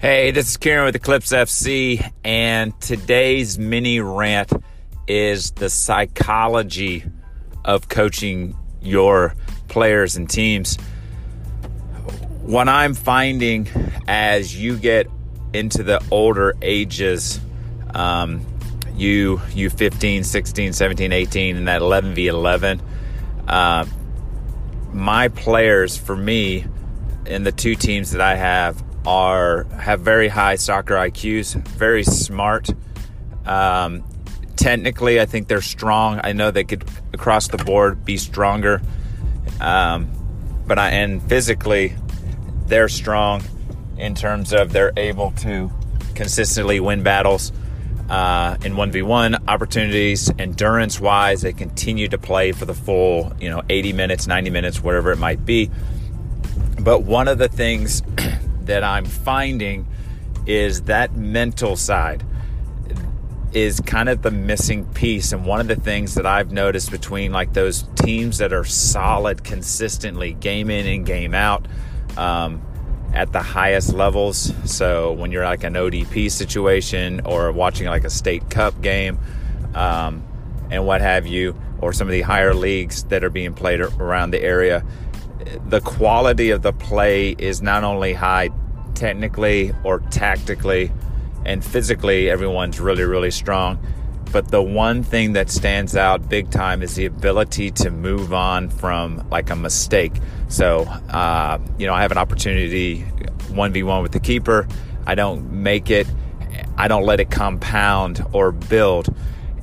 Hey, 0.00 0.30
this 0.30 0.48
is 0.48 0.56
Kieran 0.56 0.86
with 0.86 0.96
Eclipse 0.96 1.30
FC, 1.30 2.10
and 2.24 2.72
today's 2.80 3.58
mini 3.58 4.00
rant 4.00 4.50
is 5.06 5.50
the 5.50 5.68
psychology 5.68 7.04
of 7.66 7.90
coaching 7.90 8.56
your 8.80 9.34
players 9.68 10.16
and 10.16 10.26
teams. 10.26 10.76
What 12.40 12.66
I'm 12.66 12.94
finding 12.94 13.68
as 14.08 14.58
you 14.58 14.78
get 14.78 15.06
into 15.52 15.82
the 15.82 16.02
older 16.10 16.56
ages, 16.62 17.38
um, 17.92 18.40
you 18.96 19.42
you 19.52 19.68
15, 19.68 20.24
16, 20.24 20.72
17, 20.72 21.12
18, 21.12 21.56
and 21.58 21.68
that 21.68 21.82
11 21.82 22.14
v 22.14 22.26
11, 22.26 22.80
uh, 23.46 23.84
my 24.94 25.28
players 25.28 25.98
for 25.98 26.16
me 26.16 26.64
in 27.26 27.44
the 27.44 27.52
two 27.52 27.74
teams 27.74 28.12
that 28.12 28.22
I 28.22 28.36
have 28.36 28.82
are 29.06 29.64
have 29.64 30.00
very 30.00 30.28
high 30.28 30.56
soccer 30.56 30.94
IQs, 30.94 31.54
very 31.68 32.04
smart. 32.04 32.70
Um, 33.46 34.04
technically, 34.56 35.20
I 35.20 35.26
think 35.26 35.48
they're 35.48 35.60
strong. 35.60 36.20
I 36.22 36.32
know 36.32 36.50
they 36.50 36.64
could 36.64 36.84
across 37.12 37.48
the 37.48 37.58
board 37.58 38.04
be 38.04 38.16
stronger, 38.16 38.82
um, 39.60 40.10
but 40.66 40.78
I 40.78 40.90
and 40.90 41.22
physically, 41.22 41.94
they're 42.66 42.88
strong 42.88 43.42
in 43.96 44.14
terms 44.14 44.52
of 44.52 44.72
they're 44.72 44.92
able 44.96 45.32
to 45.32 45.70
consistently 46.14 46.80
win 46.80 47.02
battles 47.02 47.52
uh, 48.10 48.56
in 48.64 48.74
1v1 48.74 49.48
opportunities 49.48 50.30
endurance 50.38 51.00
wise 51.00 51.42
they 51.42 51.52
continue 51.52 52.08
to 52.08 52.18
play 52.18 52.50
for 52.50 52.64
the 52.64 52.74
full 52.74 53.32
you 53.40 53.48
know 53.48 53.62
80 53.68 53.92
minutes 53.92 54.26
90 54.26 54.50
minutes 54.50 54.82
whatever 54.82 55.12
it 55.12 55.18
might 55.18 55.44
be 55.46 55.70
but 56.78 57.00
one 57.04 57.28
of 57.28 57.38
the 57.38 57.48
things 57.48 58.02
that 58.66 58.84
I'm 58.84 59.04
finding 59.04 59.86
is 60.46 60.82
that 60.82 61.14
mental 61.14 61.76
side 61.76 62.24
is 63.52 63.80
kind 63.80 64.08
of 64.08 64.22
the 64.22 64.30
missing 64.30 64.84
piece. 64.86 65.32
And 65.32 65.44
one 65.44 65.60
of 65.60 65.68
the 65.68 65.76
things 65.76 66.14
that 66.14 66.26
I've 66.26 66.52
noticed 66.52 66.90
between 66.90 67.32
like 67.32 67.52
those 67.52 67.82
teams 67.96 68.38
that 68.38 68.52
are 68.52 68.64
solid 68.64 69.42
consistently, 69.42 70.34
game 70.34 70.70
in 70.70 70.86
and 70.86 71.04
game 71.04 71.34
out, 71.34 71.66
um, 72.16 72.62
at 73.12 73.32
the 73.32 73.42
highest 73.42 73.92
levels. 73.92 74.52
So 74.64 75.12
when 75.12 75.32
you're 75.32 75.44
like 75.44 75.64
an 75.64 75.74
ODP 75.74 76.30
situation 76.30 77.22
or 77.24 77.50
watching 77.50 77.88
like 77.88 78.04
a 78.04 78.10
state 78.10 78.48
cup 78.50 78.80
game, 78.80 79.18
um, 79.74 80.24
and 80.70 80.86
what 80.86 81.00
have 81.00 81.26
you, 81.26 81.60
or 81.80 81.92
some 81.92 82.06
of 82.06 82.12
the 82.12 82.22
higher 82.22 82.54
leagues 82.54 83.04
that 83.04 83.24
are 83.24 83.30
being 83.30 83.54
played 83.54 83.80
around 83.80 84.30
the 84.30 84.40
area, 84.40 84.84
the 85.68 85.80
quality 85.80 86.50
of 86.50 86.62
the 86.62 86.72
play 86.72 87.30
is 87.38 87.62
not 87.62 87.84
only 87.84 88.12
high 88.12 88.50
technically 88.94 89.72
or 89.84 90.00
tactically 90.10 90.92
and 91.46 91.64
physically 91.64 92.28
everyone's 92.28 92.80
really 92.80 93.04
really 93.04 93.30
strong 93.30 93.78
but 94.32 94.48
the 94.48 94.62
one 94.62 95.02
thing 95.02 95.32
that 95.32 95.50
stands 95.50 95.96
out 95.96 96.28
big 96.28 96.50
time 96.50 96.82
is 96.82 96.94
the 96.94 97.06
ability 97.06 97.70
to 97.72 97.90
move 97.90 98.32
on 98.32 98.68
from 98.68 99.26
like 99.30 99.50
a 99.50 99.56
mistake. 99.56 100.12
So 100.48 100.82
uh, 101.10 101.58
you 101.78 101.86
know 101.86 101.94
i 101.94 102.02
have 102.02 102.12
an 102.12 102.18
opportunity 102.18 103.04
1v1 103.48 104.02
with 104.02 104.12
the 104.12 104.20
keeper. 104.20 104.68
I 105.06 105.14
don't 105.14 105.50
make 105.50 105.90
it. 105.90 106.06
I 106.76 106.88
don't 106.88 107.04
let 107.04 107.20
it 107.20 107.30
compound 107.30 108.24
or 108.32 108.52
build. 108.52 109.14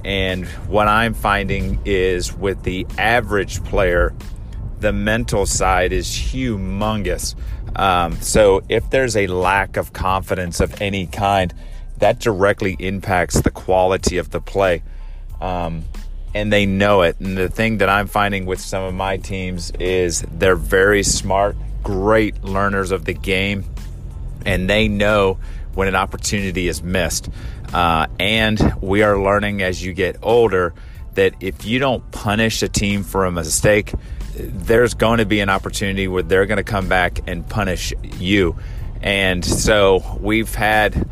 And 0.03 0.45
what 0.67 0.87
i'm 0.87 1.13
finding 1.13 1.79
is 1.85 2.33
with 2.33 2.63
the 2.63 2.85
average 2.97 3.63
player 3.63 4.13
the 4.79 4.93
mental 4.93 5.45
side 5.45 5.91
is 5.91 6.07
humongous. 6.07 7.35
Um, 7.75 8.13
so 8.21 8.63
if 8.69 8.89
there's 8.89 9.15
a 9.15 9.27
lack 9.27 9.77
of 9.77 9.93
confidence 9.93 10.59
of 10.59 10.81
any 10.81 11.07
kind, 11.07 11.53
that 11.97 12.19
directly 12.19 12.75
impacts 12.79 13.41
the 13.41 13.51
quality 13.51 14.17
of 14.17 14.31
the 14.31 14.39
play. 14.41 14.83
Um, 15.41 15.83
and 16.33 16.51
they 16.53 16.65
know 16.65 17.01
it. 17.01 17.19
And 17.19 17.37
the 17.37 17.49
thing 17.49 17.79
that 17.79 17.89
I'm 17.89 18.07
finding 18.07 18.45
with 18.45 18.59
some 18.59 18.83
of 18.83 18.93
my 18.93 19.17
teams 19.17 19.71
is 19.71 20.21
they're 20.31 20.55
very 20.55 21.03
smart, 21.03 21.55
great 21.83 22.43
learners 22.43 22.91
of 22.91 23.05
the 23.05 23.13
game, 23.13 23.65
and 24.45 24.69
they 24.69 24.87
know 24.87 25.39
when 25.73 25.87
an 25.87 25.95
opportunity 25.95 26.67
is 26.67 26.83
missed. 26.83 27.29
Uh, 27.73 28.07
and 28.19 28.75
we 28.81 29.03
are 29.03 29.19
learning 29.19 29.61
as 29.61 29.83
you 29.83 29.93
get 29.93 30.17
older 30.21 30.73
that 31.15 31.33
if 31.39 31.65
you 31.65 31.79
don't 31.79 32.09
punish 32.11 32.61
a 32.61 32.69
team 32.69 33.03
for 33.03 33.25
a 33.25 33.31
mistake, 33.31 33.91
there's 34.37 34.93
going 34.93 35.17
to 35.17 35.25
be 35.25 35.39
an 35.39 35.49
opportunity 35.49 36.07
where 36.07 36.23
they're 36.23 36.45
going 36.45 36.57
to 36.57 36.63
come 36.63 36.87
back 36.87 37.19
and 37.27 37.47
punish 37.47 37.93
you. 38.19 38.57
And 39.01 39.43
so 39.43 40.17
we've 40.19 40.53
had 40.53 41.09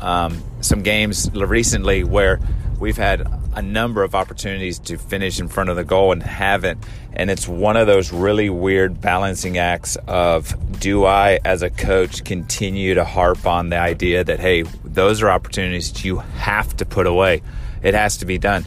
um, 0.00 0.42
some 0.60 0.82
games 0.82 1.30
recently 1.32 2.04
where 2.04 2.40
we've 2.78 2.96
had 2.96 3.26
a 3.54 3.62
number 3.62 4.02
of 4.02 4.14
opportunities 4.14 4.78
to 4.80 4.98
finish 4.98 5.38
in 5.38 5.48
front 5.48 5.70
of 5.70 5.76
the 5.76 5.84
goal 5.84 6.12
and 6.12 6.22
haven't. 6.22 6.84
And 7.12 7.30
it's 7.30 7.46
one 7.46 7.76
of 7.76 7.86
those 7.86 8.12
really 8.12 8.50
weird 8.50 9.00
balancing 9.00 9.58
acts 9.58 9.96
of 10.08 10.80
do 10.80 11.04
I, 11.04 11.38
as 11.44 11.62
a 11.62 11.70
coach, 11.70 12.24
continue 12.24 12.94
to 12.94 13.04
harp 13.04 13.46
on 13.46 13.68
the 13.68 13.78
idea 13.78 14.24
that, 14.24 14.40
hey, 14.40 14.62
those 14.84 15.22
are 15.22 15.30
opportunities 15.30 16.04
you 16.04 16.16
have 16.18 16.76
to 16.78 16.84
put 16.84 17.06
away, 17.06 17.42
it 17.82 17.94
has 17.94 18.18
to 18.18 18.26
be 18.26 18.38
done. 18.38 18.66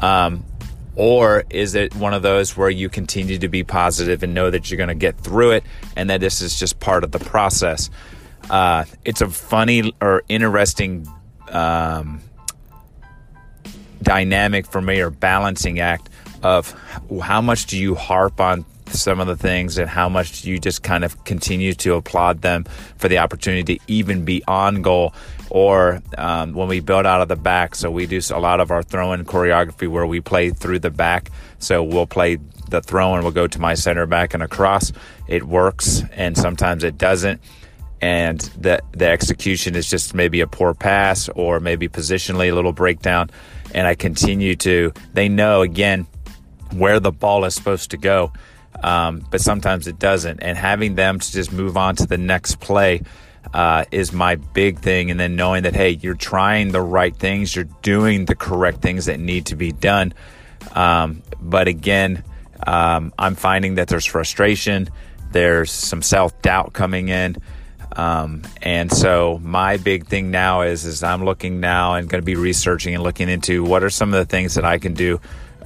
Um, 0.00 0.44
or 0.98 1.44
is 1.48 1.76
it 1.76 1.94
one 1.94 2.12
of 2.12 2.22
those 2.22 2.56
where 2.56 2.68
you 2.68 2.88
continue 2.88 3.38
to 3.38 3.48
be 3.48 3.62
positive 3.62 4.24
and 4.24 4.34
know 4.34 4.50
that 4.50 4.68
you're 4.68 4.76
going 4.76 4.88
to 4.88 4.96
get 4.96 5.16
through 5.16 5.52
it 5.52 5.64
and 5.94 6.10
that 6.10 6.18
this 6.18 6.40
is 6.40 6.58
just 6.58 6.80
part 6.80 7.04
of 7.04 7.12
the 7.12 7.20
process? 7.20 7.88
Uh, 8.50 8.84
it's 9.04 9.20
a 9.20 9.28
funny 9.28 9.94
or 10.02 10.24
interesting 10.28 11.06
um, 11.50 12.20
dynamic 14.02 14.66
for 14.66 14.80
me 14.82 15.00
or 15.00 15.10
balancing 15.10 15.78
act 15.78 16.10
of 16.42 16.72
how 17.22 17.40
much 17.40 17.66
do 17.66 17.78
you 17.78 17.94
harp 17.94 18.40
on 18.40 18.64
some 18.92 19.20
of 19.20 19.26
the 19.26 19.36
things 19.36 19.78
and 19.78 19.88
how 19.88 20.08
much 20.08 20.44
you 20.44 20.58
just 20.58 20.82
kind 20.82 21.04
of 21.04 21.24
continue 21.24 21.74
to 21.74 21.94
applaud 21.94 22.42
them 22.42 22.64
for 22.96 23.08
the 23.08 23.18
opportunity 23.18 23.78
to 23.78 23.84
even 23.86 24.24
be 24.24 24.42
on 24.46 24.82
goal 24.82 25.14
or 25.50 26.02
um, 26.16 26.52
when 26.52 26.68
we 26.68 26.80
build 26.80 27.06
out 27.06 27.20
of 27.20 27.28
the 27.28 27.36
back. 27.36 27.74
So 27.74 27.90
we 27.90 28.06
do 28.06 28.20
a 28.30 28.40
lot 28.40 28.60
of 28.60 28.70
our 28.70 28.82
throw-in 28.82 29.24
choreography 29.24 29.88
where 29.88 30.06
we 30.06 30.20
play 30.20 30.50
through 30.50 30.80
the 30.80 30.90
back. 30.90 31.30
So 31.58 31.82
we'll 31.82 32.06
play 32.06 32.38
the 32.68 32.80
throw 32.80 33.14
and 33.14 33.22
we'll 33.22 33.32
go 33.32 33.46
to 33.46 33.60
my 33.60 33.74
center 33.74 34.06
back 34.06 34.34
and 34.34 34.42
across. 34.42 34.92
It 35.26 35.44
works 35.44 36.02
and 36.12 36.36
sometimes 36.36 36.84
it 36.84 36.98
doesn't. 36.98 37.40
And 38.00 38.40
the 38.56 38.80
the 38.92 39.08
execution 39.08 39.74
is 39.74 39.90
just 39.90 40.14
maybe 40.14 40.40
a 40.40 40.46
poor 40.46 40.72
pass 40.72 41.28
or 41.30 41.58
maybe 41.58 41.88
positionally 41.88 42.50
a 42.50 42.54
little 42.54 42.72
breakdown. 42.72 43.30
And 43.74 43.88
I 43.88 43.96
continue 43.96 44.54
to 44.56 44.92
they 45.14 45.28
know 45.28 45.62
again 45.62 46.06
where 46.72 47.00
the 47.00 47.10
ball 47.10 47.44
is 47.44 47.54
supposed 47.54 47.90
to 47.90 47.96
go 47.96 48.32
um, 48.82 49.24
but 49.30 49.40
sometimes 49.40 49.86
it 49.86 49.98
doesn't. 49.98 50.40
And 50.40 50.56
having 50.56 50.94
them 50.94 51.18
to 51.18 51.32
just 51.32 51.52
move 51.52 51.76
on 51.76 51.96
to 51.96 52.06
the 52.06 52.18
next 52.18 52.60
play 52.60 53.02
uh, 53.52 53.84
is 53.90 54.12
my 54.12 54.36
big 54.36 54.78
thing. 54.78 55.10
And 55.10 55.18
then 55.18 55.36
knowing 55.36 55.64
that, 55.64 55.74
hey, 55.74 55.90
you're 55.90 56.14
trying 56.14 56.72
the 56.72 56.80
right 56.80 57.14
things, 57.14 57.54
you're 57.54 57.68
doing 57.82 58.24
the 58.24 58.34
correct 58.34 58.80
things 58.80 59.06
that 59.06 59.18
need 59.18 59.46
to 59.46 59.56
be 59.56 59.72
done. 59.72 60.12
Um, 60.74 61.22
but 61.40 61.68
again, 61.68 62.24
um, 62.66 63.12
I'm 63.18 63.34
finding 63.34 63.76
that 63.76 63.88
there's 63.88 64.04
frustration, 64.04 64.88
there's 65.30 65.70
some 65.70 66.02
self 66.02 66.40
doubt 66.42 66.72
coming 66.72 67.08
in. 67.08 67.36
Um, 67.96 68.42
and 68.62 68.92
so 68.92 69.40
my 69.42 69.76
big 69.76 70.06
thing 70.06 70.30
now 70.30 70.60
is 70.60 70.84
is 70.84 71.02
I'm 71.02 71.24
looking 71.24 71.60
now 71.60 71.94
and 71.94 72.08
going 72.08 72.20
to 72.20 72.24
be 72.24 72.36
researching 72.36 72.94
and 72.94 73.02
looking 73.02 73.28
into 73.28 73.64
what 73.64 73.82
are 73.82 73.90
some 73.90 74.12
of 74.12 74.20
the 74.20 74.26
things 74.26 74.54
that 74.54 74.64
I 74.64 74.78
can 74.78 74.94
do 74.94 75.20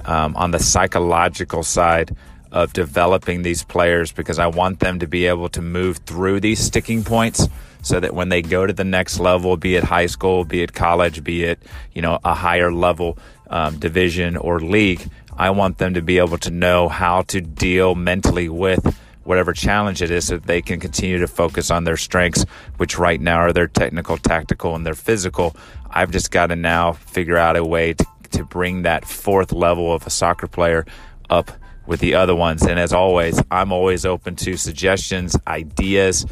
um, 0.05 0.35
on 0.35 0.51
the 0.51 0.59
psychological 0.59 1.63
side 1.63 2.15
of 2.53 2.71
developing 2.71 3.41
these 3.41 3.63
players 3.63 4.11
because 4.11 4.39
I 4.39 4.47
want 4.47 4.79
them 4.79 4.99
to 4.99 5.07
be 5.07 5.25
able 5.25 5.49
to 5.49 5.61
move 5.61 5.97
through 5.97 6.39
these 6.39 6.59
sticking 6.59 7.03
points 7.03 7.49
so 7.81 7.99
that 7.99 8.13
when 8.13 8.29
they 8.29 8.41
go 8.41 8.65
to 8.65 8.71
the 8.71 8.85
next 8.85 9.19
level, 9.19 9.57
be 9.57 9.75
it 9.75 9.83
high 9.83 10.05
school, 10.05 10.45
be 10.45 10.61
it 10.61 10.73
college, 10.73 11.23
be 11.23 11.43
it, 11.43 11.61
you 11.93 12.01
know, 12.01 12.19
a 12.23 12.33
higher 12.33 12.71
level 12.71 13.17
um, 13.49 13.77
division 13.79 14.37
or 14.37 14.59
league, 14.59 15.01
I 15.35 15.49
want 15.49 15.79
them 15.79 15.95
to 15.95 16.01
be 16.01 16.19
able 16.19 16.37
to 16.37 16.51
know 16.51 16.87
how 16.87 17.23
to 17.23 17.41
deal 17.41 17.95
mentally 17.95 18.47
with 18.49 18.97
whatever 19.23 19.51
challenge 19.51 20.01
it 20.01 20.11
is 20.11 20.27
so 20.27 20.35
that 20.37 20.45
they 20.45 20.61
can 20.61 20.79
continue 20.79 21.17
to 21.17 21.27
focus 21.27 21.71
on 21.71 21.85
their 21.85 21.97
strengths, 21.97 22.45
which 22.77 22.99
right 22.99 23.19
now 23.19 23.37
are 23.37 23.53
their 23.53 23.67
technical, 23.67 24.17
tactical, 24.17 24.75
and 24.75 24.85
their 24.85 24.93
physical. 24.93 25.55
I've 25.89 26.11
just 26.11 26.29
got 26.29 26.47
to 26.47 26.55
now 26.55 26.91
figure 26.91 27.37
out 27.37 27.55
a 27.55 27.65
way 27.65 27.93
to, 27.93 28.05
to 28.31 28.45
bring 28.45 28.83
that 28.83 29.05
fourth 29.05 29.51
level 29.51 29.91
of 29.91 30.05
a 30.05 30.09
soccer 30.09 30.47
player 30.47 30.85
up 31.29 31.51
with 31.85 31.99
the 31.99 32.15
other 32.15 32.35
ones. 32.35 32.63
And 32.63 32.79
as 32.79 32.93
always, 32.93 33.41
I'm 33.51 33.71
always 33.71 34.05
open 34.05 34.35
to 34.37 34.57
suggestions, 34.57 35.35
ideas, 35.47 36.25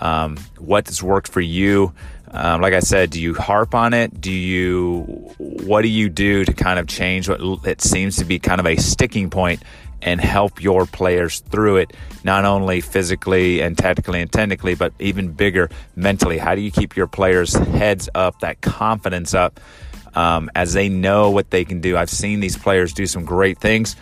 um, 0.00 0.36
what 0.58 0.86
has 0.88 1.02
worked 1.02 1.28
for 1.28 1.40
you. 1.40 1.92
Um, 2.30 2.60
like 2.60 2.74
I 2.74 2.80
said, 2.80 3.10
do 3.10 3.20
you 3.20 3.34
harp 3.34 3.74
on 3.74 3.94
it? 3.94 4.20
Do 4.20 4.32
you, 4.32 5.02
what 5.38 5.82
do 5.82 5.88
you 5.88 6.08
do 6.08 6.44
to 6.44 6.52
kind 6.52 6.78
of 6.78 6.86
change 6.86 7.28
what 7.28 7.40
it 7.66 7.80
seems 7.80 8.16
to 8.16 8.24
be 8.24 8.38
kind 8.38 8.60
of 8.60 8.66
a 8.66 8.76
sticking 8.76 9.30
point 9.30 9.62
and 10.02 10.20
help 10.20 10.62
your 10.62 10.86
players 10.86 11.40
through 11.40 11.76
it, 11.78 11.92
not 12.24 12.44
only 12.44 12.80
physically 12.80 13.62
and 13.62 13.78
tactically 13.78 14.20
and 14.20 14.30
technically, 14.30 14.74
but 14.74 14.92
even 14.98 15.32
bigger 15.32 15.70
mentally? 15.94 16.36
How 16.36 16.54
do 16.54 16.60
you 16.60 16.70
keep 16.70 16.96
your 16.96 17.06
players' 17.06 17.54
heads 17.54 18.08
up, 18.14 18.40
that 18.40 18.60
confidence 18.60 19.32
up, 19.32 19.58
um, 20.14 20.50
as 20.54 20.74
they 20.74 20.88
know 20.88 21.30
what 21.30 21.50
they 21.50 21.64
can 21.64 21.80
do? 21.80 21.96
I've 21.96 22.10
seen 22.10 22.40
these 22.40 22.58
players 22.58 22.92
do 22.92 23.06
some 23.06 23.24
great 23.24 23.58
things. 23.58 23.96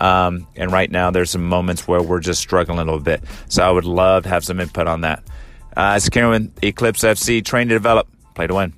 Um, 0.00 0.46
and 0.56 0.70
right 0.70 0.90
now, 0.90 1.10
there's 1.10 1.30
some 1.30 1.44
moments 1.44 1.88
where 1.88 2.02
we're 2.02 2.20
just 2.20 2.40
struggling 2.40 2.78
a 2.78 2.84
little 2.84 3.00
bit. 3.00 3.22
So 3.48 3.62
I 3.62 3.70
would 3.70 3.84
love 3.84 4.24
to 4.24 4.28
have 4.28 4.44
some 4.44 4.60
input 4.60 4.86
on 4.86 5.02
that. 5.02 5.22
Uh, 5.76 5.94
it's 5.96 6.08
Kieran, 6.08 6.52
Eclipse 6.62 7.02
FC, 7.02 7.44
train 7.44 7.68
to 7.68 7.74
develop, 7.74 8.08
play 8.34 8.46
to 8.46 8.54
win. 8.54 8.72